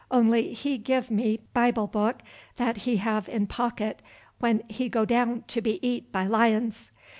[0.09, 2.23] Only he give me Bible book
[2.57, 4.01] that he have in pocket
[4.39, 6.91] when he go down to be eat by lions."